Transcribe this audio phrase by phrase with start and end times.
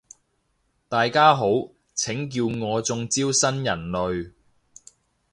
[0.89, 1.45] 大家好，
[1.93, 4.31] 請叫我中招新人類